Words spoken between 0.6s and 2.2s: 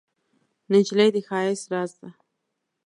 نجلۍ د ښایست راز ده.